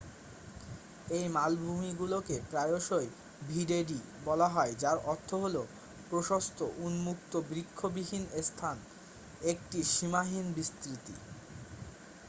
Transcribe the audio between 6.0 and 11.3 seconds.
প্রশস্ত উন্মুক্ত বৃক্ষবিহীন স্থান একটি সীমাহীন বিস্তৃতি।